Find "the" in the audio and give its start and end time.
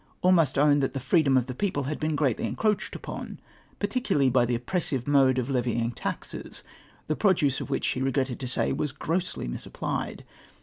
0.95-0.99, 1.45-1.53, 4.45-4.55, 7.05-7.15